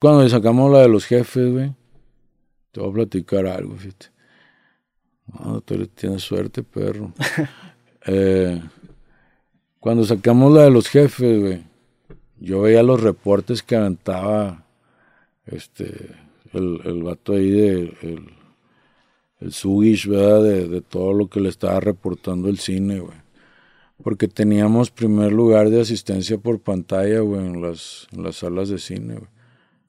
Cuando 0.00 0.28
sacamos 0.28 0.70
la 0.72 0.80
de 0.80 0.88
los 0.88 1.04
jefes, 1.06 1.52
güey, 1.52 1.74
te 2.70 2.80
voy 2.80 2.90
a 2.90 2.92
platicar 2.92 3.46
algo, 3.46 3.76
fíjate. 3.76 4.06
No, 5.26 5.60
tú 5.60 5.86
tienes 5.88 6.22
suerte, 6.22 6.62
perro. 6.62 7.12
eh, 8.06 8.62
cuando 9.80 10.04
sacamos 10.04 10.52
la 10.52 10.62
de 10.62 10.70
los 10.70 10.88
jefes, 10.88 11.40
güey, 11.40 11.64
yo 12.38 12.62
veía 12.62 12.82
los 12.84 13.00
reportes 13.02 13.62
que 13.62 13.74
aventaba 13.74 14.64
este, 15.46 16.14
el, 16.52 16.80
el 16.84 17.02
vato 17.02 17.32
ahí 17.32 17.50
de 17.50 17.80
el, 18.02 18.30
el 19.40 19.52
Sugish, 19.52 20.06
¿verdad? 20.06 20.44
De, 20.44 20.68
de, 20.68 20.80
todo 20.80 21.12
lo 21.12 21.28
que 21.28 21.40
le 21.40 21.48
estaba 21.48 21.80
reportando 21.80 22.48
el 22.48 22.58
cine, 22.58 23.00
güey. 23.00 23.16
Porque 24.02 24.28
teníamos 24.28 24.92
primer 24.92 25.32
lugar 25.32 25.70
de 25.70 25.80
asistencia 25.80 26.38
por 26.38 26.60
pantalla, 26.60 27.18
güey, 27.18 27.44
en 27.44 27.60
las, 27.60 28.06
en 28.12 28.22
las 28.22 28.36
salas 28.36 28.68
de 28.68 28.78
cine, 28.78 29.14
güey. 29.14 29.37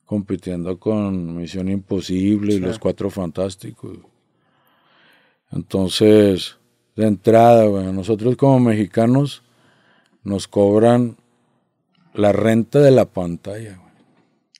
Compitiendo 0.09 0.79
con 0.79 1.37
Misión 1.37 1.69
Imposible 1.69 2.53
sí. 2.53 2.57
y 2.57 2.61
Los 2.61 2.79
Cuatro 2.79 3.11
Fantásticos. 3.11 3.99
Entonces, 5.51 6.57
de 6.95 7.05
entrada, 7.05 7.65
güey, 7.65 7.93
nosotros 7.93 8.35
como 8.35 8.59
mexicanos 8.59 9.43
nos 10.23 10.47
cobran 10.47 11.15
la 12.15 12.31
renta 12.31 12.79
de 12.79 12.89
la 12.89 13.05
pantalla, 13.05 13.77
güey. 13.77 13.93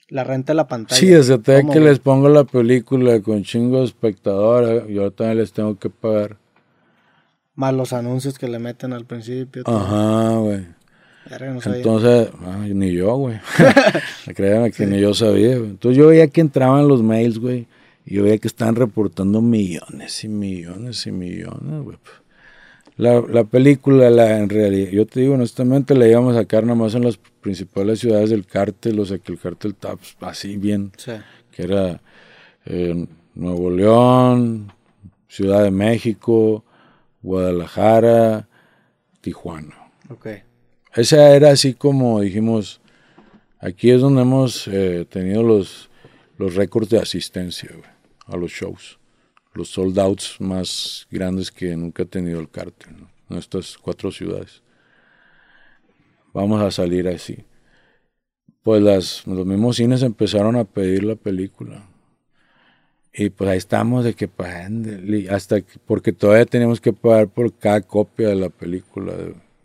La 0.06 0.22
renta 0.22 0.52
de 0.52 0.56
la 0.56 0.68
pantalla. 0.68 1.00
Sí, 1.00 1.40
te 1.42 1.66
que 1.66 1.80
les 1.80 1.98
pongo 1.98 2.28
la 2.28 2.44
película 2.44 3.20
con 3.20 3.42
chingo 3.42 3.80
de 3.80 3.86
espectadores, 3.86 4.86
yo 4.86 5.10
también 5.10 5.38
les 5.38 5.52
tengo 5.52 5.76
que 5.80 5.90
pagar. 5.90 6.36
Más 7.56 7.74
los 7.74 7.92
anuncios 7.92 8.38
que 8.38 8.46
le 8.46 8.60
meten 8.60 8.92
al 8.92 9.04
principio. 9.04 9.64
Ajá, 9.66 10.36
güey. 10.36 10.64
No 11.28 11.60
Entonces, 11.74 12.30
ay, 12.44 12.74
ni 12.74 12.92
yo, 12.92 13.14
güey. 13.16 13.38
Créanme 14.34 14.70
que 14.70 14.84
sí. 14.84 14.86
ni 14.86 15.00
yo 15.00 15.14
sabía, 15.14 15.58
güey. 15.58 15.70
Entonces 15.70 15.96
yo 15.98 16.08
veía 16.08 16.26
que 16.28 16.40
entraban 16.40 16.88
los 16.88 17.02
mails, 17.02 17.38
güey. 17.38 17.66
Y 18.06 18.14
yo 18.14 18.24
veía 18.24 18.38
que 18.38 18.48
estaban 18.48 18.74
reportando 18.74 19.40
millones 19.40 20.24
y 20.24 20.28
millones 20.28 21.06
y 21.06 21.12
millones, 21.12 21.82
güey. 21.82 21.98
La, 22.96 23.20
la, 23.20 23.44
película, 23.44 24.10
la, 24.10 24.38
en 24.38 24.48
realidad, 24.48 24.90
yo 24.90 25.06
te 25.06 25.20
digo 25.20 25.34
honestamente, 25.34 25.94
la 25.94 26.06
íbamos 26.06 26.36
a 26.36 26.40
sacar 26.40 26.64
nada 26.64 26.74
más 26.74 26.94
en 26.94 27.04
las 27.04 27.16
principales 27.16 28.00
ciudades 28.00 28.28
del 28.28 28.46
cártel, 28.46 29.00
o 29.00 29.06
sea 29.06 29.18
que 29.18 29.32
el 29.32 29.38
cártel 29.38 29.70
está 29.70 29.96
pues, 29.96 30.16
así 30.20 30.58
bien, 30.58 30.92
sí. 30.98 31.12
que 31.50 31.62
era 31.62 32.00
eh, 32.66 33.06
Nuevo 33.34 33.70
León, 33.70 34.70
Ciudad 35.28 35.62
de 35.62 35.70
México, 35.70 36.62
Guadalajara, 37.22 38.48
Tijuana. 39.22 39.76
Okay. 40.10 40.42
Esa 40.94 41.34
era 41.34 41.50
así 41.50 41.74
como 41.74 42.20
dijimos, 42.20 42.80
aquí 43.58 43.90
es 43.90 44.00
donde 44.00 44.22
hemos 44.22 44.66
eh, 44.68 45.06
tenido 45.08 45.42
los, 45.42 45.90
los 46.36 46.54
récords 46.54 46.88
de 46.88 46.98
asistencia 46.98 47.70
a 48.26 48.36
los 48.36 48.50
shows 48.50 49.00
los 49.54 49.68
sold 49.68 49.98
outs 49.98 50.40
más 50.40 51.06
grandes 51.10 51.50
que 51.50 51.76
nunca 51.76 52.04
ha 52.04 52.06
tenido 52.06 52.40
el 52.40 52.48
cártel, 52.48 52.96
¿no? 53.00 53.10
en 53.28 53.38
estas 53.38 53.76
cuatro 53.78 54.10
ciudades. 54.10 54.62
Vamos 56.32 56.60
a 56.62 56.70
salir 56.70 57.08
así. 57.08 57.44
Pues 58.62 58.82
las, 58.82 59.26
los 59.26 59.46
mismos 59.46 59.76
cines 59.76 60.02
empezaron 60.02 60.56
a 60.56 60.64
pedir 60.64 61.04
la 61.04 61.16
película. 61.16 61.88
Y 63.12 63.30
pues 63.30 63.50
ahí 63.50 63.58
estamos 63.58 64.04
de 64.04 64.14
que 64.14 64.28
paguen, 64.28 65.26
hasta 65.30 65.60
que, 65.60 65.78
porque 65.84 66.12
todavía 66.12 66.46
tenemos 66.46 66.80
que 66.80 66.92
pagar 66.92 67.28
por 67.28 67.52
cada 67.52 67.80
copia 67.80 68.28
de 68.28 68.36
la 68.36 68.50
película. 68.50 69.14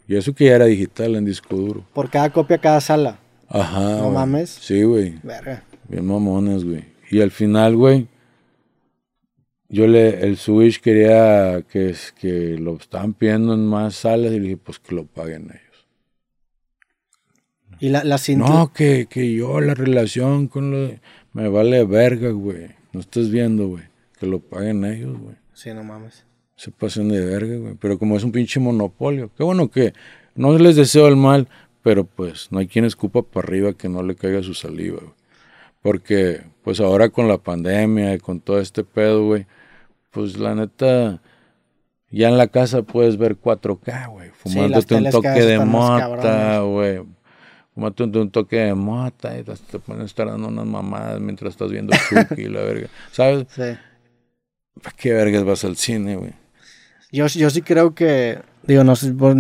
Y 0.08 0.16
eso 0.16 0.34
que 0.34 0.46
ya 0.46 0.56
era 0.56 0.66
digital 0.66 1.16
en 1.16 1.26
disco 1.26 1.56
duro. 1.56 1.86
Por 1.94 2.10
cada 2.10 2.32
copia, 2.32 2.58
cada 2.58 2.80
sala. 2.82 3.20
Ajá. 3.48 3.98
No 3.98 4.12
mames. 4.12 4.50
Sí, 4.50 4.84
güey. 4.84 5.20
Verga. 5.24 5.64
Bien 5.88 6.06
mamones, 6.06 6.64
güey. 6.64 6.84
Y 7.10 7.22
al 7.22 7.32
final, 7.32 7.76
güey, 7.76 8.08
yo 9.70 9.88
le, 9.88 10.22
el 10.22 10.38
Switch 10.38 10.80
quería 10.82 11.64
que, 11.70 11.96
que 12.20 12.58
lo 12.58 12.76
estaban 12.76 13.14
pidiendo 13.14 13.54
en 13.54 13.66
más 13.66 13.96
salas 13.96 14.32
y 14.32 14.40
le 14.40 14.42
dije, 14.42 14.58
pues 14.58 14.80
que 14.80 14.96
lo 14.96 15.06
paguen 15.06 15.46
ellos. 15.46 15.88
¿Y 17.80 17.90
la, 17.90 18.04
la 18.04 18.18
cinta? 18.18 18.48
No, 18.48 18.74
que, 18.74 19.08
que 19.10 19.34
yo 19.34 19.60
la 19.62 19.74
relación 19.74 20.48
con 20.48 20.72
lo... 20.72 20.92
Me 21.34 21.50
vale 21.50 21.84
verga, 21.84 22.30
güey. 22.30 22.70
No 22.94 23.02
estás 23.02 23.30
viendo, 23.30 23.68
güey. 23.68 23.84
Que 24.20 24.26
lo 24.26 24.40
paguen 24.40 24.86
ellos, 24.86 25.18
güey. 25.20 25.36
Sí, 25.54 25.74
no 25.74 25.84
mames. 25.84 26.25
Se 26.56 26.72
pasan 26.72 27.10
de 27.10 27.24
verga, 27.24 27.58
güey. 27.58 27.76
Pero 27.76 28.00
como 28.00 28.18
es 28.18 28.24
un 28.24 28.32
pinche 28.32 28.60
monopolio. 28.60 29.30
Qué 29.38 29.44
bueno 29.44 29.70
que 29.70 29.94
no 30.36 30.58
les 30.58 30.76
deseo 30.76 31.08
el 31.08 31.16
mal, 31.16 31.48
pero 31.82 32.06
pues 32.06 32.52
no 32.52 32.60
hay 32.60 32.68
quien 32.68 32.86
escupa 32.86 33.22
para 33.22 33.48
arriba 33.48 33.74
que 33.74 33.90
no 33.90 34.04
le 34.04 34.16
caiga 34.16 34.42
su 34.42 34.54
saliva, 34.54 35.00
güey. 35.02 35.14
Porque 35.82 36.42
pues 36.64 36.80
ahora 36.80 37.10
con 37.10 37.28
la 37.28 37.38
pandemia 37.38 38.16
y 38.16 38.18
con 38.18 38.40
todo 38.40 38.60
este 38.60 38.84
pedo, 38.84 39.24
güey, 39.28 39.46
pues 40.10 40.36
la 40.36 40.56
neta, 40.56 41.22
ya 42.10 42.30
en 42.30 42.38
la 42.40 42.48
casa 42.48 42.82
puedes 42.82 43.18
ver 43.18 43.38
4K, 43.40 44.10
güey, 44.10 44.32
fumándote 44.32 44.98
sí, 44.98 45.04
un 45.04 45.12
toque 45.12 45.30
de 45.30 45.60
mota, 45.60 46.62
güey, 46.62 47.04
fumándote 47.76 48.20
un 48.20 48.32
toque 48.32 48.56
de 48.62 48.74
mota 48.74 49.38
y 49.38 49.44
te 49.44 49.78
pones 49.78 50.02
a 50.02 50.06
estar 50.06 50.26
dando 50.26 50.48
unas 50.48 50.66
mamadas 50.66 51.20
mientras 51.20 51.52
estás 51.52 51.72
viendo 51.72 51.96
Chucky 52.10 52.42
y 52.42 52.50
la 52.50 52.62
verga, 52.62 52.88
¿sabes? 53.12 53.46
Sí. 53.50 53.78
¿Para 54.82 54.96
qué 54.96 55.14
vergas 55.14 55.44
vas 55.44 55.66
al 55.66 55.76
cine, 55.76 56.16
güey? 56.16 56.34
Yo, 57.16 57.28
yo 57.28 57.50
sí 57.50 57.62
creo 57.62 57.96
que, 57.96 58.40
digo, 58.64 58.84
no 58.84 58.94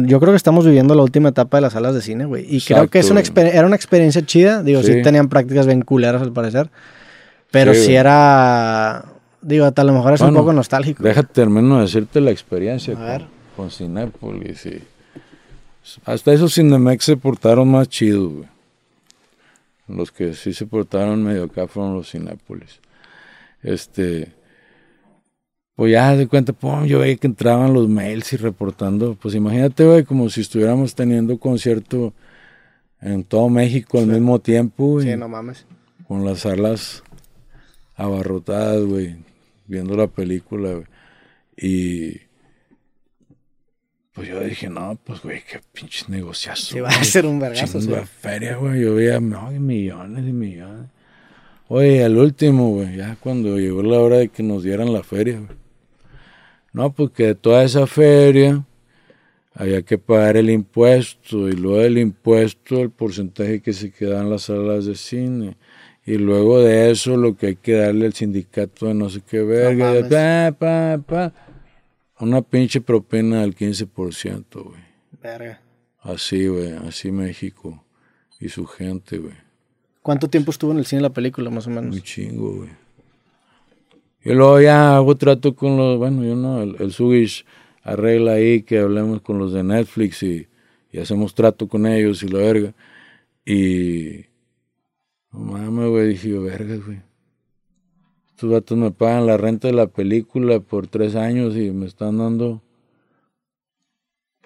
yo 0.05 0.19
creo 0.19 0.31
que 0.31 0.37
estamos 0.37 0.65
viviendo 0.65 0.95
la 0.95 1.03
última 1.03 1.29
etapa 1.29 1.57
de 1.57 1.61
las 1.61 1.73
salas 1.73 1.93
de 1.93 2.01
cine, 2.01 2.25
güey, 2.25 2.45
y 2.49 2.57
Exacto, 2.57 2.75
creo 2.75 2.89
que 2.89 2.99
es 2.99 3.09
una 3.09 3.21
era 3.51 3.65
una 3.65 3.75
experiencia 3.75 4.25
chida, 4.25 4.63
digo, 4.63 4.81
sí. 4.81 4.93
sí 4.93 5.01
tenían 5.01 5.29
prácticas 5.29 5.65
bien 5.67 5.81
culeras 5.81 6.21
al 6.21 6.31
parecer, 6.31 6.69
pero 7.51 7.73
sí, 7.73 7.81
sí 7.81 7.95
era 7.95 9.05
Digo, 9.45 9.65
a 9.65 9.83
lo 9.83 9.93
mejor 9.93 10.13
es 10.13 10.21
bueno, 10.21 10.39
un 10.39 10.41
poco 10.43 10.53
nostálgico. 10.53 11.03
Déjate 11.03 11.31
termino 11.31 11.75
de 11.75 11.83
decirte 11.83 12.19
la 12.19 12.31
experiencia 12.31 12.95
a 12.95 12.97
con, 12.97 13.05
ver. 13.05 13.25
con 13.55 13.69
Cinépolis. 13.69 14.65
Y 14.65 14.81
hasta 16.03 16.33
esos 16.33 16.55
Cinemex 16.55 17.05
se 17.05 17.15
portaron 17.15 17.69
más 17.69 17.87
chidos, 17.87 18.33
güey. 18.33 18.47
Los 19.87 20.11
que 20.11 20.33
sí 20.33 20.51
se 20.51 20.65
portaron 20.65 21.23
medio 21.23 21.43
acá 21.43 21.67
fueron 21.67 21.93
los 21.93 22.09
Cinépolis. 22.09 22.79
Este. 23.61 24.33
Pues 25.75 25.91
ya 25.91 26.15
de 26.15 26.27
cuenta, 26.27 26.53
pum, 26.53 26.85
yo 26.85 26.99
veía 26.99 27.17
que 27.17 27.27
entraban 27.27 27.73
los 27.73 27.89
mails 27.89 28.31
y 28.33 28.37
reportando. 28.37 29.15
Pues 29.15 29.35
imagínate, 29.35 29.85
güey, 29.85 30.03
como 30.03 30.29
si 30.29 30.41
estuviéramos 30.41 30.95
teniendo 30.95 31.37
concierto 31.37 32.13
en 33.01 33.23
todo 33.23 33.49
México 33.49 33.97
al 33.97 34.05
sí. 34.05 34.11
mismo 34.11 34.39
tiempo. 34.39 35.01
Sí, 35.01 35.15
no 35.17 35.27
mames. 35.27 35.65
Con 36.07 36.23
las 36.23 36.39
salas 36.39 37.03
abarrotadas, 37.95 38.83
güey 38.85 39.25
viendo 39.67 39.95
la 39.95 40.07
película, 40.07 40.73
güey. 40.73 40.85
Y 41.57 42.21
pues 44.13 44.29
yo 44.29 44.39
dije, 44.41 44.69
no, 44.69 44.97
pues, 45.03 45.21
güey, 45.21 45.41
qué 45.49 45.59
pinche 45.73 46.05
negociazo. 46.07 46.73
Sí, 46.73 46.79
va 46.79 46.89
a 46.89 47.03
ser 47.03 47.25
un 47.25 47.39
vergazo, 47.39 47.81
sí. 47.81 47.89
feria, 48.19 48.55
güey. 48.57 48.81
Yo 48.81 48.95
veía, 48.95 49.19
no, 49.19 49.51
millones 49.51 50.25
y 50.25 50.31
millones. 50.31 50.89
Oye, 51.67 52.03
al 52.03 52.17
último, 52.17 52.71
güey, 52.71 52.97
ya 52.97 53.17
cuando 53.19 53.57
llegó 53.57 53.81
la 53.83 53.99
hora 53.99 54.17
de 54.17 54.29
que 54.29 54.43
nos 54.43 54.63
dieran 54.63 54.93
la 54.93 55.03
feria, 55.03 55.39
güey. 55.39 55.64
No, 56.75 56.93
porque 56.93 57.27
de 57.27 57.35
toda 57.35 57.63
esa 57.63 57.87
feria 57.87 58.65
había 59.53 59.81
que 59.81 59.97
pagar 59.97 60.35
el 60.35 60.49
impuesto 60.49 61.47
y 61.47 61.53
luego 61.53 61.77
del 61.77 61.97
impuesto 61.97 62.81
el 62.81 62.89
porcentaje 62.89 63.61
que 63.61 63.71
se 63.71 63.91
queda 63.91 64.19
en 64.19 64.29
las 64.29 64.41
salas 64.41 64.83
de 64.83 64.95
cine 64.95 65.55
y 66.05 66.17
luego 66.17 66.59
de 66.59 66.91
eso 66.91 67.15
lo 67.15 67.37
que 67.37 67.47
hay 67.47 67.55
que 67.55 67.75
darle 67.75 68.07
al 68.07 68.13
sindicato 68.13 68.87
de 68.87 68.93
no 68.93 69.09
sé 69.09 69.21
qué 69.21 69.41
verga, 69.41 69.93
no 69.93 70.09
pa, 70.09 70.51
pa, 70.59 71.01
pa, 71.07 71.33
una 72.19 72.41
pinche 72.41 72.81
propina 72.81 73.39
del 73.39 73.55
15%, 73.55 74.45
güey. 74.61 74.81
Verga. 75.23 75.61
Así, 76.01 76.45
güey, 76.45 76.73
así 76.73 77.09
México 77.09 77.85
y 78.37 78.49
su 78.49 78.65
gente, 78.65 79.19
güey. 79.19 79.35
¿Cuánto 80.01 80.29
tiempo 80.29 80.51
estuvo 80.51 80.73
en 80.73 80.79
el 80.79 80.85
cine 80.85 81.01
la 81.01 81.13
película, 81.13 81.49
más 81.49 81.67
o 81.67 81.69
menos? 81.69 81.91
Muy 81.91 82.01
chingo, 82.01 82.57
güey. 82.57 82.84
Y 84.25 84.33
luego 84.33 84.59
ya 84.59 84.95
hago 84.95 85.15
trato 85.15 85.55
con 85.55 85.77
los, 85.77 85.99
bueno, 85.99 86.23
yo 86.25 86.35
no, 86.35 86.63
el, 86.63 86.75
el 86.79 86.91
Sugish 86.91 87.45
arregla 87.83 88.33
ahí 88.33 88.63
que 88.63 88.79
hablemos 88.79 89.21
con 89.21 89.37
los 89.37 89.53
de 89.53 89.63
Netflix 89.63 90.23
y, 90.23 90.47
y 90.91 90.97
hacemos 90.97 91.35
trato 91.35 91.67
con 91.67 91.85
ellos 91.85 92.23
y 92.23 92.29
la 92.29 92.39
verga. 92.39 92.73
Y 93.45 94.25
no 95.31 95.39
mames, 95.39 95.89
güey, 95.89 96.07
dije 96.07 96.29
yo, 96.29 96.41
vergas, 96.41 96.83
güey. 96.83 97.01
Estos 98.31 98.49
vatos 98.49 98.75
me 98.77 98.89
pagan 98.89 99.27
la 99.27 99.37
renta 99.37 99.67
de 99.67 99.75
la 99.75 99.85
película 99.85 100.59
por 100.59 100.87
tres 100.87 101.15
años 101.15 101.55
y 101.55 101.69
me 101.69 101.85
están 101.85 102.17
dando 102.17 102.63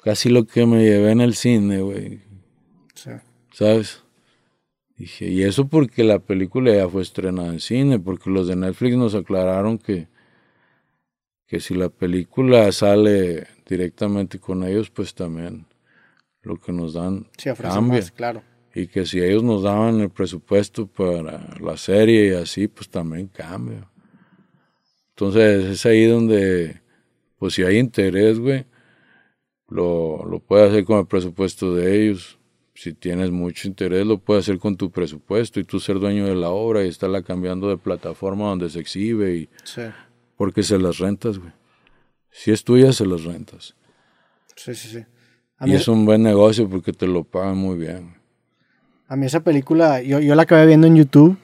casi 0.03 0.27
lo 0.27 0.45
que 0.45 0.65
me 0.65 0.83
llevé 0.83 1.11
en 1.11 1.21
el 1.21 1.35
cine, 1.35 1.79
güey. 1.81 2.19
Sí. 2.95 3.11
¿Sabes? 3.53 4.03
Dije, 4.99 5.27
y 5.27 5.43
eso 5.43 5.69
porque 5.69 6.03
la 6.03 6.19
película 6.19 6.75
ya 6.75 6.89
fue 6.89 7.01
estrenada 7.01 7.53
en 7.53 7.61
cine, 7.61 7.99
porque 7.99 8.29
los 8.29 8.49
de 8.49 8.57
Netflix 8.57 8.97
nos 8.97 9.15
aclararon 9.15 9.77
que, 9.77 10.09
que 11.47 11.61
si 11.61 11.73
la 11.73 11.87
película 11.87 12.69
sale 12.73 13.47
directamente 13.65 14.39
con 14.39 14.65
ellos, 14.65 14.89
pues 14.89 15.15
también 15.15 15.65
lo 16.41 16.57
que 16.57 16.73
nos 16.73 16.95
dan 16.95 17.27
sí, 17.37 17.49
cambia. 17.53 17.99
Más, 17.99 18.11
claro. 18.11 18.43
Y 18.75 18.87
que 18.87 19.05
si 19.05 19.21
ellos 19.21 19.41
nos 19.41 19.63
daban 19.63 20.01
el 20.01 20.09
presupuesto 20.09 20.85
para 20.85 21.55
la 21.61 21.77
serie 21.77 22.27
y 22.27 22.33
así, 22.33 22.67
pues 22.67 22.89
también 22.89 23.27
cambia. 23.27 23.89
Entonces 25.11 25.63
es 25.65 25.85
ahí 25.85 26.07
donde, 26.07 26.81
pues 27.37 27.53
si 27.53 27.63
hay 27.63 27.77
interés, 27.77 28.37
güey, 28.37 28.65
lo, 29.69 30.25
lo 30.25 30.39
puedes 30.39 30.71
hacer 30.71 30.83
con 30.83 30.99
el 30.99 31.07
presupuesto 31.07 31.73
de 31.73 32.03
ellos. 32.03 32.38
Si 32.79 32.93
tienes 32.93 33.29
mucho 33.29 33.67
interés, 33.67 34.07
lo 34.07 34.19
puedes 34.19 34.45
hacer 34.45 34.57
con 34.57 34.77
tu 34.77 34.89
presupuesto 34.89 35.59
y 35.59 35.65
tú 35.65 35.81
ser 35.81 35.99
dueño 35.99 36.27
de 36.27 36.35
la 36.35 36.47
obra 36.47 36.85
y 36.85 36.87
estarla 36.87 37.21
cambiando 37.23 37.67
de 37.67 37.75
plataforma 37.75 38.45
donde 38.45 38.69
se 38.69 38.79
exhibe. 38.79 39.35
Y, 39.35 39.49
Porque 40.37 40.63
se 40.63 40.79
las 40.79 40.97
rentas, 40.97 41.39
güey. 41.39 41.51
Si 42.31 42.51
es 42.51 42.63
tuya, 42.63 42.93
se 42.93 43.05
las 43.05 43.25
rentas. 43.25 43.75
Sí, 44.55 44.73
sí, 44.75 44.87
sí. 44.87 45.05
y 45.65 45.73
es 45.73 45.89
un 45.89 46.05
buen 46.05 46.23
negocio 46.23 46.69
porque 46.69 46.93
te 46.93 47.05
lo 47.05 47.25
pagan 47.25 47.57
muy 47.57 47.77
bien. 47.77 48.15
A 49.09 49.17
mí 49.17 49.25
esa 49.25 49.41
película, 49.41 50.01
yo, 50.01 50.21
yo 50.21 50.33
la 50.35 50.43
acabé 50.43 50.65
viendo 50.65 50.87
en 50.87 50.95
YouTube 50.95 51.37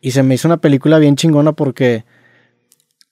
y 0.00 0.12
se 0.12 0.22
me 0.22 0.36
hizo 0.36 0.48
una 0.48 0.56
película 0.56 0.98
bien 0.98 1.16
chingona 1.16 1.52
porque 1.52 2.06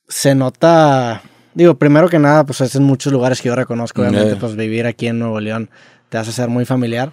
se 0.08 0.34
nota, 0.34 1.20
digo, 1.52 1.74
primero 1.74 2.08
que 2.08 2.18
nada, 2.18 2.46
pues 2.46 2.58
es 2.62 2.74
en 2.74 2.84
muchos 2.84 3.12
lugares 3.12 3.42
que 3.42 3.50
yo 3.50 3.54
reconozco, 3.54 4.00
obviamente, 4.00 4.36
pues 4.36 4.56
vivir 4.56 4.86
aquí 4.86 5.08
en 5.08 5.18
Nuevo 5.18 5.40
León 5.40 5.68
te 6.08 6.16
hace 6.16 6.32
ser 6.32 6.48
muy 6.48 6.64
familiar. 6.64 7.12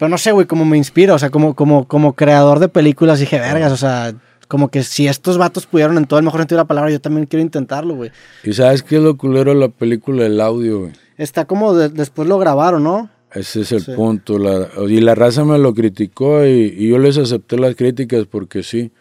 Pero 0.00 0.08
no 0.08 0.16
sé, 0.16 0.32
güey, 0.32 0.46
cómo 0.46 0.64
me 0.64 0.78
inspira, 0.78 1.12
o 1.12 1.18
sea, 1.18 1.28
como, 1.28 1.54
como, 1.54 1.86
como 1.86 2.14
creador 2.14 2.58
de 2.58 2.70
películas 2.70 3.20
dije, 3.20 3.38
vergas, 3.38 3.70
o 3.70 3.76
sea, 3.76 4.14
como 4.48 4.70
que 4.70 4.82
si 4.82 5.06
estos 5.06 5.36
vatos 5.36 5.66
pudieron 5.66 5.98
en 5.98 6.06
todo 6.06 6.18
el 6.18 6.24
mejor 6.24 6.40
sentido 6.40 6.56
de 6.56 6.62
la 6.62 6.68
palabra, 6.68 6.90
yo 6.90 7.02
también 7.02 7.26
quiero 7.26 7.42
intentarlo, 7.42 7.94
güey. 7.96 8.10
¿Y 8.42 8.54
sabes 8.54 8.82
qué 8.82 8.96
es 8.96 9.02
lo 9.02 9.18
culero 9.18 9.52
de 9.52 9.60
la 9.60 9.68
película, 9.68 10.24
el 10.24 10.40
audio, 10.40 10.78
güey? 10.80 10.92
Está 11.18 11.44
como 11.44 11.74
después 11.74 12.26
lo 12.26 12.38
grabaron, 12.38 12.82
¿no? 12.82 13.10
Ese 13.34 13.60
es 13.60 13.72
el 13.72 13.94
punto. 13.94 14.38
La, 14.38 14.70
y 14.88 15.02
la 15.02 15.14
raza 15.14 15.44
me 15.44 15.58
lo 15.58 15.74
criticó 15.74 16.46
y, 16.46 16.74
y, 16.78 16.88
yo 16.88 16.98
les 16.98 17.18
acepté 17.18 17.58
las 17.58 17.74
críticas 17.74 18.24
porque 18.24 18.62
sí, 18.62 18.92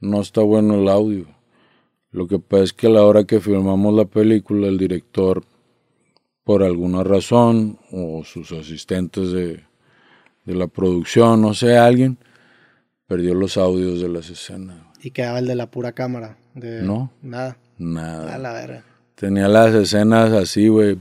no 0.00 0.22
está 0.22 0.40
bueno 0.40 0.74
el 0.74 0.88
audio. 0.88 1.26
Lo 2.10 2.26
que 2.26 2.40
pasa 2.40 2.64
es 2.64 2.72
que 2.72 2.88
a 2.88 2.90
la 2.90 3.04
hora 3.04 3.22
que 3.22 3.38
filmamos 3.38 3.94
la 3.94 4.06
película, 4.06 4.66
el 4.66 4.76
director, 4.76 5.44
por 6.42 6.64
alguna 6.64 7.04
razón, 7.04 7.78
o 7.92 8.24
sus 8.24 8.50
asistentes 8.50 9.30
de, 9.30 9.65
de 10.46 10.54
la 10.54 10.68
producción, 10.68 11.42
no 11.42 11.52
sé, 11.52 11.76
alguien, 11.76 12.18
perdió 13.06 13.34
los 13.34 13.56
audios 13.56 14.00
de 14.00 14.08
las 14.08 14.30
escenas. 14.30 14.78
¿Y 15.02 15.10
quedaba 15.10 15.40
el 15.40 15.46
de 15.46 15.56
la 15.56 15.70
pura 15.70 15.92
cámara? 15.92 16.38
De... 16.54 16.82
No. 16.82 17.12
Nada. 17.20 17.58
Nada. 17.78 18.34
A 18.34 18.38
la 18.38 18.52
verga. 18.52 18.84
Tenía 19.14 19.48
las 19.48 19.74
escenas 19.74 20.32
así, 20.32 20.68
güey. 20.68 20.98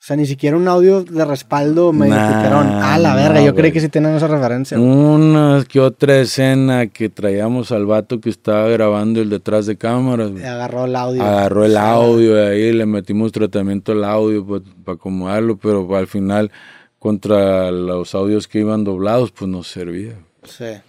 O 0.00 0.02
sea, 0.02 0.16
ni 0.16 0.24
siquiera 0.24 0.56
un 0.56 0.66
audio 0.66 1.04
de 1.04 1.26
respaldo 1.26 1.92
me 1.92 2.08
nah, 2.08 2.94
A 2.94 2.98
la 2.98 3.14
verga, 3.14 3.42
yo 3.42 3.54
creí 3.54 3.70
que 3.70 3.80
sí 3.80 3.90
tenían 3.90 4.14
esa 4.14 4.28
referencia. 4.28 4.80
Una 4.80 5.62
que 5.68 5.78
otra 5.78 6.18
escena 6.20 6.86
que 6.86 7.10
traíamos 7.10 7.70
al 7.70 7.84
vato 7.84 8.18
que 8.18 8.30
estaba 8.30 8.66
grabando 8.68 9.20
el 9.20 9.28
detrás 9.28 9.66
de 9.66 9.76
cámaras. 9.76 10.30
agarró 10.42 10.86
el 10.86 10.96
audio. 10.96 11.22
Agarró 11.22 11.66
el 11.66 11.76
audio 11.76 12.34
y 12.34 12.48
ahí 12.48 12.72
le 12.72 12.86
metimos 12.86 13.30
tratamiento 13.30 13.92
al 13.92 14.04
audio 14.04 14.46
para 14.46 14.96
acomodarlo, 14.96 15.58
pero 15.58 15.94
al 15.94 16.06
final 16.06 16.50
contra 16.98 17.70
los 17.70 18.14
audios 18.14 18.48
que 18.48 18.60
iban 18.60 18.84
doblados, 18.84 19.32
pues 19.32 19.50
nos 19.50 19.68
servía. 19.68 20.14
Sí. 20.44 20.80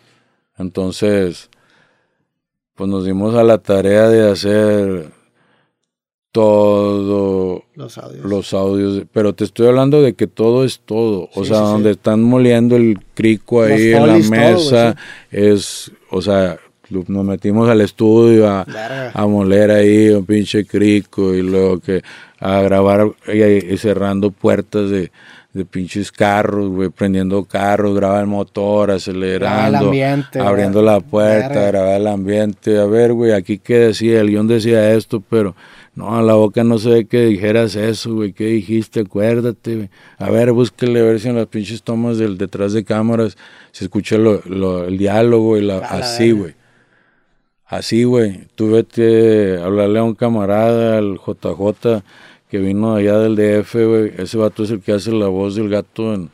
Entonces, 0.57 1.49
pues 2.75 2.89
nos 2.89 3.03
dimos 3.03 3.35
a 3.35 3.43
la 3.43 3.57
tarea 3.57 4.07
de 4.07 4.31
hacer 4.31 5.11
todo 6.31 7.63
los 7.75 7.97
audios. 7.97 8.25
los 8.25 8.53
audios. 8.53 9.03
Pero 9.11 9.33
te 9.33 9.43
estoy 9.43 9.67
hablando 9.67 10.01
de 10.01 10.13
que 10.13 10.27
todo 10.27 10.63
es 10.63 10.79
todo. 10.79 11.29
O 11.35 11.45
sea, 11.45 11.59
donde 11.59 11.91
están 11.91 12.23
moliendo 12.23 12.75
el 12.75 12.99
crico 13.13 13.63
ahí 13.63 13.91
en 13.91 14.07
la 14.07 14.17
mesa, 14.17 14.95
es, 15.29 15.91
o 16.09 16.21
sea, 16.21 16.57
nos 16.89 17.25
metimos 17.25 17.69
al 17.69 17.81
estudio 17.81 18.49
a, 18.49 18.65
a, 19.13 19.27
moler 19.27 19.71
ahí 19.71 20.09
un 20.09 20.25
pinche 20.25 20.65
crico 20.65 21.33
y 21.33 21.41
luego 21.41 21.79
que 21.79 22.01
a 22.39 22.61
grabar 22.61 23.11
y, 23.33 23.77
cerrando 23.77 24.31
puertas 24.31 24.89
de, 24.89 25.11
de 25.53 25.65
pinches 25.65 26.11
carros, 26.11 26.69
güey, 26.69 26.89
prendiendo 26.89 27.45
carros, 27.45 27.95
grabar 27.95 28.21
el 28.21 28.27
motor, 28.27 28.91
acelerando, 28.91 29.91
abriendo 30.39 30.81
la 30.81 30.99
puerta, 30.99 31.67
grabar 31.67 32.01
el 32.01 32.07
ambiente. 32.07 32.77
A 32.79 32.85
ver, 32.85 33.13
güey, 33.13 33.31
aquí 33.31 33.57
qué 33.57 33.75
decía, 33.75 34.19
el 34.21 34.29
guion 34.29 34.47
decía 34.47 34.93
esto, 34.93 35.21
pero 35.29 35.55
no, 35.93 36.17
a 36.17 36.21
la 36.21 36.35
boca 36.35 36.63
no 36.63 36.77
sé 36.77 37.05
qué 37.05 37.25
dijeras 37.25 37.75
eso, 37.75 38.13
güey. 38.15 38.31
¿Qué 38.31 38.45
dijiste? 38.45 39.01
Acuérdate, 39.01 39.75
güey. 39.75 39.89
A 40.17 40.29
ver, 40.29 40.53
búsquele 40.53 41.01
a 41.01 41.03
ver 41.03 41.19
si 41.19 41.27
en 41.27 41.35
las 41.35 41.47
pinches 41.47 41.83
tomas 41.83 42.17
del 42.17 42.37
detrás 42.37 42.71
de 42.71 42.85
cámaras 42.85 43.37
se 43.71 43.85
escucha 43.85 44.17
lo, 44.17 44.85
el 44.85 44.97
diálogo 44.97 45.57
y 45.57 45.61
la, 45.61 45.79
así, 45.79 46.31
güey. 46.31 46.55
Así, 47.65 48.05
güey. 48.05 48.47
Tú 48.55 48.71
vete 48.71 49.57
a 49.57 49.65
hablarle 49.65 49.99
a 49.99 50.03
un 50.03 50.15
camarada, 50.15 50.97
al 50.97 51.19
JJ, 51.19 52.03
que 52.49 52.59
vino 52.59 52.95
allá 52.95 53.17
del 53.19 53.35
DF, 53.35 53.73
güey. 53.73 54.13
Ese 54.17 54.37
vato 54.37 54.63
es 54.63 54.71
el 54.71 54.79
que 54.79 54.93
hace 54.93 55.11
la 55.11 55.27
voz 55.27 55.55
del 55.55 55.69
gato 55.69 56.13
en 56.13 56.29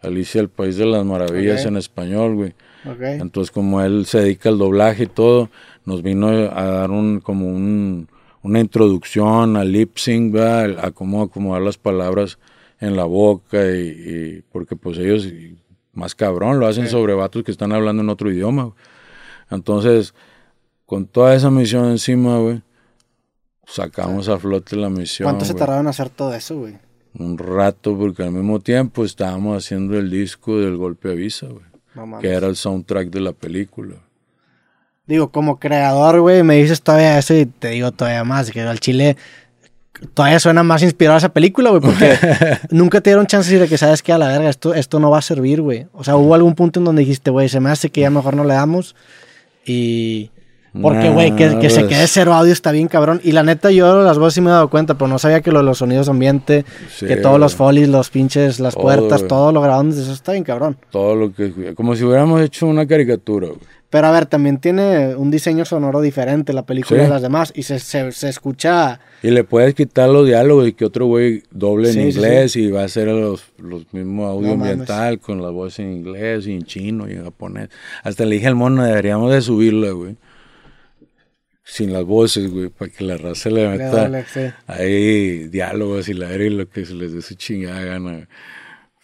Alicia, 0.00 0.40
el 0.40 0.48
País 0.48 0.76
de 0.76 0.86
las 0.86 1.04
Maravillas 1.04 1.66
en 1.66 1.76
español, 1.76 2.36
güey. 2.36 2.54
Entonces, 2.84 3.50
como 3.50 3.82
él 3.82 4.06
se 4.06 4.20
dedica 4.20 4.48
al 4.48 4.58
doblaje 4.58 5.04
y 5.04 5.06
todo, 5.06 5.50
nos 5.84 6.02
vino 6.02 6.28
a 6.28 6.64
dar 6.64 6.90
un, 6.90 7.20
como 7.20 7.48
un 7.48 8.08
una 8.44 8.60
introducción 8.60 9.56
al 9.56 9.72
lip 9.72 9.96
sync, 9.96 10.36
a 10.36 10.90
cómo 10.90 11.22
acomodar 11.22 11.62
las 11.62 11.78
palabras 11.78 12.38
en 12.78 12.94
la 12.94 13.04
boca 13.04 13.58
y, 13.74 14.44
porque 14.52 14.76
pues 14.76 14.98
ellos 14.98 15.26
más 15.94 16.14
cabrón 16.14 16.60
lo 16.60 16.66
hacen 16.66 16.88
sobre 16.88 17.14
vatos 17.14 17.42
que 17.42 17.50
están 17.50 17.72
hablando 17.72 18.02
en 18.02 18.10
otro 18.10 18.30
idioma. 18.30 18.72
Entonces, 19.50 20.14
con 20.84 21.06
toda 21.06 21.34
esa 21.34 21.50
misión 21.50 21.86
encima, 21.90 22.38
güey, 22.38 22.60
sacamos 23.66 24.28
a 24.28 24.38
flote 24.38 24.76
la 24.76 24.90
misión. 24.90 25.26
¿Cuánto 25.26 25.46
se 25.46 25.54
tardaron 25.54 25.86
en 25.86 25.88
hacer 25.88 26.10
todo 26.10 26.34
eso, 26.34 26.58
güey? 26.58 26.76
Un 27.18 27.38
rato, 27.38 27.96
porque 27.96 28.24
al 28.24 28.32
mismo 28.32 28.60
tiempo 28.60 29.06
estábamos 29.06 29.56
haciendo 29.56 29.96
el 29.96 30.10
disco 30.10 30.58
del 30.58 30.76
Golpe 30.76 31.12
Avisa, 31.12 31.46
güey. 31.46 32.20
que 32.20 32.28
era 32.28 32.46
el 32.48 32.56
soundtrack 32.56 33.08
de 33.08 33.20
la 33.20 33.32
película 33.32 33.94
digo, 35.06 35.28
como 35.28 35.58
creador, 35.58 36.20
güey, 36.20 36.42
me 36.42 36.56
dices 36.56 36.82
todavía 36.82 37.18
eso 37.18 37.34
y 37.34 37.46
te 37.46 37.68
digo 37.68 37.92
todavía 37.92 38.24
más, 38.24 38.50
que 38.50 38.60
al 38.62 38.80
chile 38.80 39.16
todavía 40.12 40.40
suena 40.40 40.62
más 40.62 40.82
inspirado 40.82 41.14
a 41.14 41.18
esa 41.18 41.28
película, 41.30 41.70
güey, 41.70 41.82
porque 41.82 42.18
nunca 42.70 43.00
te 43.00 43.10
dieron 43.10 43.26
chance 43.26 43.56
de 43.58 43.68
que 43.68 43.78
sabes 43.78 44.02
que 44.02 44.12
a 44.12 44.18
la 44.18 44.28
verga, 44.28 44.48
esto, 44.48 44.74
esto 44.74 45.00
no 45.00 45.10
va 45.10 45.18
a 45.18 45.22
servir, 45.22 45.60
güey. 45.60 45.86
O 45.92 46.04
sea, 46.04 46.16
hubo 46.16 46.34
algún 46.34 46.54
punto 46.54 46.80
en 46.80 46.84
donde 46.84 47.00
dijiste, 47.00 47.30
güey, 47.30 47.48
se 47.48 47.60
me 47.60 47.70
hace 47.70 47.90
que 47.90 48.00
ya 48.00 48.10
mejor 48.10 48.34
no 48.34 48.44
le 48.44 48.54
damos 48.54 48.94
y... 49.64 50.30
Porque, 50.82 51.08
güey, 51.08 51.36
que, 51.36 51.56
que, 51.60 51.70
se 51.70 51.82
pues 51.82 51.92
quede 51.92 52.06
cero 52.08 52.34
audio 52.34 52.52
está 52.52 52.72
bien 52.72 52.88
cabrón. 52.88 53.20
Y 53.22 53.30
la 53.30 53.44
neta, 53.44 53.70
yo 53.70 54.02
las 54.02 54.18
voces 54.18 54.34
sí 54.34 54.40
me 54.40 54.50
he 54.50 54.52
dado 54.52 54.68
cuenta, 54.70 54.98
pero 54.98 55.06
no 55.06 55.20
sabía 55.20 55.40
que 55.40 55.52
lo, 55.52 55.62
los 55.62 55.78
sonidos 55.78 56.08
ambiente, 56.08 56.64
que 56.98 57.14
todos 57.14 57.38
los 57.38 57.54
folies, 57.54 57.88
los 57.88 58.10
pinches, 58.10 58.58
las 58.58 58.74
puertas, 58.74 59.24
todo 59.28 59.52
lo 59.52 59.60
grabaron 59.60 59.90
eso 59.90 60.12
está 60.12 60.32
bien 60.32 60.42
cabrón. 60.42 60.76
Todo 60.90 61.14
lo 61.14 61.32
que... 61.32 61.74
Como 61.76 61.94
si 61.94 62.02
hubiéramos 62.02 62.42
hecho 62.42 62.66
una 62.66 62.88
caricatura, 62.88 63.46
güey. 63.46 63.60
Pero 63.94 64.08
a 64.08 64.10
ver, 64.10 64.26
también 64.26 64.58
tiene 64.58 65.14
un 65.14 65.30
diseño 65.30 65.64
sonoro 65.64 66.00
diferente 66.00 66.52
la 66.52 66.66
película 66.66 67.04
de 67.04 67.08
las 67.08 67.22
demás 67.22 67.52
y 67.54 67.62
se, 67.62 67.78
se, 67.78 68.28
escucha... 68.28 68.98
Y 69.22 69.30
le 69.30 69.44
puedes 69.44 69.72
quitar 69.76 70.08
los 70.08 70.26
diálogos 70.26 70.66
y 70.66 70.72
que 70.72 70.84
otro 70.84 71.06
güey 71.06 71.44
doble 71.52 71.92
en 71.92 72.08
inglés 72.08 72.56
y 72.56 72.72
va 72.72 72.80
a 72.80 72.86
hacer 72.86 73.06
los, 73.06 73.52
los 73.56 73.86
mismos 73.94 74.28
audio 74.32 74.54
ambiental 74.54 75.20
con 75.20 75.40
la 75.40 75.50
voz 75.50 75.78
en 75.78 75.92
inglés 75.92 76.48
y 76.48 76.54
en 76.54 76.64
chino 76.64 77.08
y 77.08 77.12
en 77.12 77.22
japonés. 77.22 77.68
Hasta 78.02 78.24
le 78.24 78.34
dije 78.34 78.48
al 78.48 78.56
mono, 78.56 78.82
deberíamos 78.82 79.30
de 79.30 79.40
subirla, 79.40 79.92
güey. 79.92 80.16
Sin 81.62 81.92
las 81.92 82.02
voces, 82.02 82.50
güey, 82.50 82.70
para 82.70 82.90
que 82.90 83.04
la 83.04 83.16
raza 83.16 83.48
le 83.48 83.68
meta 83.68 84.10
ahí 84.66 85.46
diálogos 85.46 86.08
y 86.08 86.14
la 86.14 86.34
y 86.34 86.50
lo 86.50 86.68
que 86.68 86.84
se 86.84 86.94
les 86.94 87.12
dé 87.12 87.22
su 87.22 87.36
chingada 87.36 87.84
gana. 87.84 88.28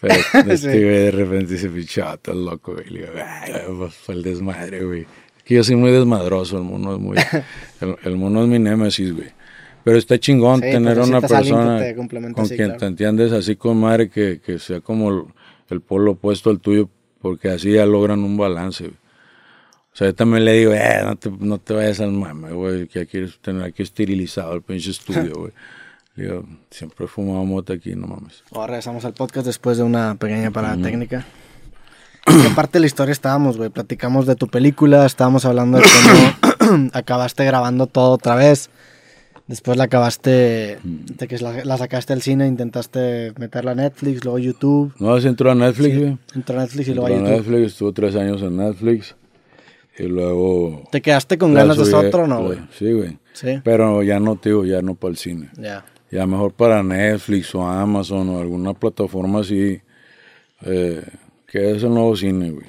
Pero 0.01 0.15
este 0.49 0.85
güey 0.85 0.99
de 0.99 1.11
repente 1.11 1.59
se 1.59 1.69
pichó, 1.69 2.17
todo 2.19 2.35
loco, 2.35 2.73
güey. 2.75 2.89
Le 2.91 3.01
digo, 3.01 3.79
pues 3.79 3.95
fue 3.95 4.15
el 4.15 4.23
desmadre, 4.23 4.85
güey. 4.85 5.07
Que 5.45 5.57
yo 5.57 5.65
soy 5.65 5.77
muy 5.77 5.91
desmadroso, 5.91 6.59
el 6.59 6.65
mono 6.65 6.95
es 6.95 7.01
muy. 7.01 7.17
el, 8.05 8.17
mono 8.17 8.43
es 8.43 8.49
mi 8.49 8.59
némesis, 8.59 9.13
güey. 9.13 9.29
Pero 9.85 9.97
está 9.97 10.19
chingón 10.19 10.61
tener 10.61 10.97
pues, 10.97 11.09
una 11.09 11.21
persona 11.21 11.81
con 12.35 12.49
quien 12.49 12.77
te 12.77 12.87
entiendes 12.87 13.33
así 13.33 13.57
con 13.57 13.81
madre 13.81 14.11
que, 14.11 14.41
que 14.45 14.59
sea 14.59 14.81
como 14.81 15.33
el, 15.71 15.81
polo 15.81 16.13
opuesto 16.13 16.51
al 16.51 16.61
tuyo, 16.61 16.91
porque 17.21 17.49
así 17.49 17.73
ya 17.73 17.87
logran 17.87 18.21
un 18.21 18.37
balance, 18.37 18.85
güey. 18.85 18.97
O 19.93 19.97
sea, 19.97 20.09
yo 20.09 20.15
también 20.15 20.45
le 20.45 20.53
digo, 20.53 20.73
eh, 20.73 21.01
no 21.03 21.17
te, 21.17 21.31
no 21.31 21.59
te 21.59 21.75
vayas 21.75 22.01
al 22.01 22.13
mame, 22.13 22.53
güey, 22.53 22.87
que 22.87 23.01
aquí 23.01 23.25
tener 23.41 23.65
aquí 23.65 23.83
esterilizado 23.83 24.55
el 24.55 24.63
pinche 24.63 24.91
estudio, 24.91 25.33
güey. 25.37 25.53
Yo 26.21 26.45
siempre 26.71 27.07
he 27.07 27.09
fumado 27.09 27.45
mota 27.45 27.73
aquí, 27.73 27.95
no 27.95 28.07
mames. 28.07 28.45
Ahora 28.53 28.69
regresamos 28.69 29.05
al 29.05 29.15
podcast 29.15 29.47
después 29.47 29.79
de 29.79 29.85
una 29.85 30.17
pequeña 30.17 30.51
parada 30.51 30.77
técnica. 30.81 31.27
¿En 32.27 32.43
qué 32.43 32.51
parte 32.51 32.75
de 32.75 32.81
la 32.81 32.87
historia 32.87 33.13
estábamos, 33.13 33.57
güey? 33.57 33.71
Platicamos 33.71 34.27
de 34.27 34.37
tu 34.37 34.49
película, 34.49 35.07
estábamos 35.07 35.45
hablando 35.45 35.79
de 35.79 35.85
cómo 36.59 36.91
acabaste 36.93 37.45
grabando 37.45 37.87
todo 37.87 38.11
otra 38.11 38.35
vez. 38.35 38.71
Después 39.47 39.77
la 39.77 39.85
acabaste, 39.85 40.79
de 40.85 41.27
que 41.27 41.39
la, 41.39 41.77
sacaste 41.77 42.13
al 42.13 42.23
cine, 42.23 42.47
intentaste 42.47 43.33
meterla 43.37 43.73
a 43.73 43.75
Netflix, 43.75 44.25
luego 44.25 44.39
YouTube. 44.39 44.93
No, 45.01 45.21
se 45.21 45.27
entró 45.27 45.51
a 45.51 45.57
Netflix, 45.57 45.99
güey. 45.99 46.19
entró 46.37 46.57
a 46.57 46.63
Netflix 46.63 46.89
y 46.89 46.95
luego 46.95 47.07
a 47.09 47.11
YouTube. 47.11 47.31
Netflix, 47.31 47.67
estuvo 47.73 47.93
tres 47.93 48.15
años 48.15 48.43
en 48.43 48.57
Netflix. 48.57 49.17
Y 49.99 50.05
luego... 50.05 50.85
¿Te 50.93 51.03
quedaste 51.03 51.37
con 51.37 51.53
ganas 51.53 51.77
de 51.77 51.95
otro 51.95 52.25
o 52.25 52.27
no, 52.29 52.45
güey? 52.45 52.61
Sí, 52.79 52.93
güey. 52.93 53.19
Sí. 53.33 53.61
Pero 53.65 54.05
ya 54.05 54.21
no, 54.21 54.37
tío, 54.37 54.65
ya 54.65 54.83
no 54.83 54.95
para 54.95 55.11
el 55.11 55.17
cine. 55.17 55.51
Ya. 55.59 55.85
Ya 56.11 56.27
mejor 56.27 56.53
para 56.53 56.83
Netflix 56.83 57.55
o 57.55 57.63
Amazon 57.63 58.29
o 58.31 58.41
alguna 58.41 58.75
plataforma 58.75 59.41
así. 59.41 59.81
Eh, 60.63 61.03
que 61.47 61.73
es 61.73 61.83
el 61.83 61.91
nuevo 61.91 62.17
cine, 62.17 62.51
güey. 62.51 62.67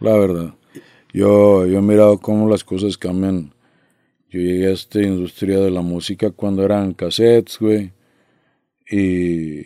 La 0.00 0.16
verdad. 0.16 0.54
Yo, 1.12 1.66
yo 1.66 1.78
he 1.78 1.82
mirado 1.82 2.18
cómo 2.18 2.48
las 2.48 2.64
cosas 2.64 2.98
cambian 2.98 3.54
yo 4.34 4.40
llegué 4.40 4.66
a 4.66 4.72
esta 4.72 5.00
industria 5.00 5.60
de 5.60 5.70
la 5.70 5.80
música 5.80 6.32
cuando 6.32 6.64
eran 6.64 6.92
cassettes, 6.92 7.56
güey. 7.60 7.92
Y, 8.90 9.60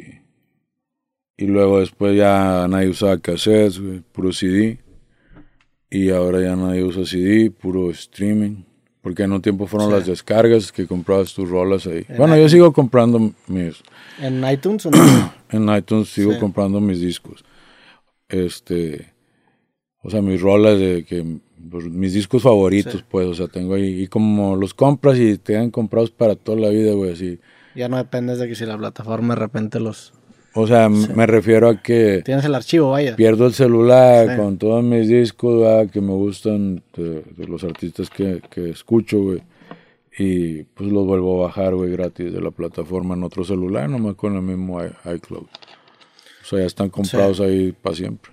y 1.38 1.46
luego 1.46 1.80
después 1.80 2.14
ya 2.14 2.66
nadie 2.68 2.90
usaba 2.90 3.16
cassettes, 3.16 3.80
güey, 3.80 4.00
puro 4.12 4.30
CD. 4.30 4.78
Y 5.88 6.10
ahora 6.10 6.42
ya 6.42 6.54
nadie 6.54 6.84
usa 6.84 7.06
CD, 7.06 7.50
puro 7.50 7.90
streaming. 7.90 8.67
Porque 9.00 9.22
en 9.22 9.32
un 9.32 9.40
tiempo 9.40 9.66
fueron 9.66 9.92
las 9.92 10.06
descargas 10.06 10.72
que 10.72 10.86
comprabas 10.86 11.32
tus 11.32 11.48
rolas 11.48 11.86
ahí. 11.86 12.04
Bueno, 12.16 12.36
yo 12.36 12.48
sigo 12.48 12.72
comprando 12.72 13.32
mis... 13.46 13.82
¿En 14.20 14.44
iTunes 14.48 14.86
o 14.86 14.90
no? 14.90 15.32
en 15.50 15.68
iTunes 15.74 16.08
sigo 16.08 16.38
comprando 16.38 16.80
mis 16.80 17.00
discos. 17.00 17.44
Este... 18.28 19.12
O 20.02 20.10
sea, 20.10 20.22
mis 20.22 20.40
rolas 20.40 20.78
de 20.78 21.04
que 21.04 21.24
pues, 21.70 21.84
mis 21.86 22.14
discos 22.14 22.42
favoritos, 22.42 23.04
pues, 23.08 23.26
o 23.26 23.34
sea, 23.34 23.48
tengo 23.48 23.74
ahí, 23.74 24.02
y 24.02 24.06
como 24.06 24.56
los 24.56 24.74
compras 24.74 25.18
y 25.18 25.38
te 25.38 25.56
han 25.56 25.70
comprados 25.70 26.10
para 26.10 26.36
toda 26.36 26.58
la 26.58 26.68
vida, 26.68 26.92
güey, 26.92 27.12
así. 27.12 27.40
Ya 27.74 27.88
no 27.88 27.96
dependes 27.96 28.38
de 28.38 28.48
que 28.48 28.54
si 28.54 28.64
la 28.64 28.78
plataforma 28.78 29.34
de 29.34 29.40
repente 29.40 29.80
los... 29.80 30.12
O 30.54 30.66
sea, 30.66 30.88
me 30.88 31.26
refiero 31.26 31.68
a 31.68 31.82
que... 31.82 32.22
Tienes 32.24 32.44
el 32.44 32.54
archivo, 32.54 32.90
vaya. 32.90 33.14
Pierdo 33.16 33.46
el 33.46 33.54
celular 33.54 34.36
con 34.36 34.58
todos 34.58 34.82
mis 34.82 35.08
discos, 35.08 35.88
que 35.90 36.00
me 36.00 36.12
gustan 36.12 36.82
de, 36.96 37.22
los 37.46 37.62
artistas 37.64 38.10
que, 38.10 38.42
que 38.50 38.70
escucho, 38.70 39.20
güey. 39.22 39.42
Y 40.18 40.64
pues 40.64 40.90
los 40.90 41.06
vuelvo 41.06 41.44
a 41.44 41.46
bajar, 41.46 41.76
güey, 41.76 41.92
gratis 41.92 42.32
de 42.32 42.40
la 42.40 42.50
plataforma 42.50 43.14
en 43.14 43.22
otro 43.22 43.44
celular, 43.44 43.88
nomás 43.88 44.16
con 44.16 44.34
el 44.34 44.42
mismo 44.42 44.80
iCloud. 44.82 45.46
O 45.46 46.44
sea, 46.44 46.58
ya 46.58 46.66
están 46.66 46.90
comprados 46.90 47.40
ahí 47.40 47.72
para 47.72 47.94
siempre. 47.94 48.32